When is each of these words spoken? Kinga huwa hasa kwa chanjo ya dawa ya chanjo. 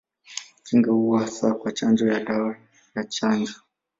Kinga 0.63 0.91
huwa 0.91 1.21
hasa 1.21 1.53
kwa 1.53 1.71
chanjo 1.71 2.07
ya 2.07 2.19
dawa 2.23 2.55
ya 2.95 3.03
chanjo. 3.03 3.53